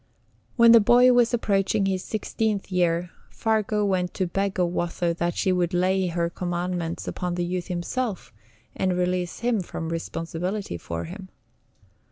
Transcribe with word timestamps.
When 0.55 0.71
the 0.71 0.79
boy 0.79 1.13
was 1.13 1.31
approaching 1.31 1.85
his 1.85 2.03
sixteenth 2.03 2.71
year, 2.71 3.11
Fargu 3.29 3.87
ventured 3.87 4.13
to 4.15 4.25
beg 4.25 4.59
of 4.59 4.71
Watho 4.71 5.13
that 5.15 5.35
she 5.35 5.51
would 5.51 5.75
lay 5.75 6.07
her 6.07 6.27
commands 6.27 7.07
upon 7.07 7.35
the 7.35 7.45
youth 7.45 7.67
himself, 7.67 8.33
and 8.75 8.97
release 8.97 9.41
him 9.41 9.59
from 9.61 9.89
responsibility 9.89 10.77
for 10.77 11.03
him. 11.03 11.29